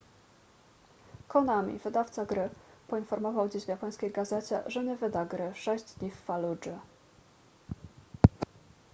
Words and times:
konami 1.27 1.79
wydawca 1.79 2.25
gry 2.25 2.49
poinformował 2.87 3.49
dziś 3.49 3.63
w 3.65 3.67
japońskiej 3.67 4.11
gazecie 4.11 4.63
że 4.67 4.83
nie 4.83 4.95
wyda 4.95 5.25
gry 5.25 5.51
sześć 5.55 5.85
dni 5.93 6.11
w 6.11 6.15
faludży 6.15 6.79